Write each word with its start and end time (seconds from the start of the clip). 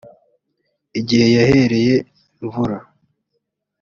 igihe 0.99 1.25
yahereye 1.35 1.95
imvura 2.43 2.77